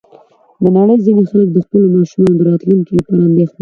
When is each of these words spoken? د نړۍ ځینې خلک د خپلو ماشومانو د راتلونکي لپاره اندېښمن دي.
د 0.61 0.63
نړۍ 0.77 0.97
ځینې 1.05 1.23
خلک 1.31 1.47
د 1.53 1.57
خپلو 1.65 1.85
ماشومانو 1.95 2.37
د 2.37 2.41
راتلونکي 2.49 2.91
لپاره 2.97 3.21
اندېښمن 3.29 3.51
دي. 3.53 3.59